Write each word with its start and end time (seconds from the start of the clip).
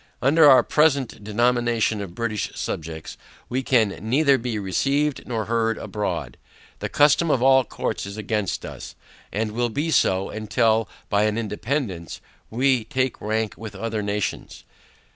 Under 0.19 0.49
our 0.49 0.63
present 0.63 1.23
denomination 1.23 2.01
of 2.01 2.15
British 2.15 2.51
subjects, 2.55 3.19
we 3.49 3.61
can 3.61 3.89
neither 4.01 4.39
be 4.39 4.57
received 4.57 5.27
nor 5.27 5.45
heard 5.45 5.77
abroad: 5.77 6.37
The 6.79 6.89
custom 6.89 7.29
of 7.29 7.43
all 7.43 7.63
courts 7.63 8.07
is 8.07 8.17
against 8.17 8.65
us, 8.65 8.95
and 9.31 9.51
will 9.51 9.69
be 9.69 9.91
so, 9.91 10.31
until, 10.31 10.89
by 11.07 11.25
an 11.25 11.37
independance, 11.37 12.19
we 12.49 12.83
take 12.85 13.21
rank 13.21 13.53
with 13.57 13.75
other 13.75 14.01
nations. 14.01 14.63